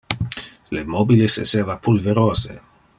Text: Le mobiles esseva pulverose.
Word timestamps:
Le 0.77 0.83
mobiles 0.95 1.37
esseva 1.45 1.77
pulverose. 1.87 2.61